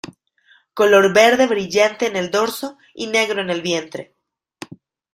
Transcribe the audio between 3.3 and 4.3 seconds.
en el vientre.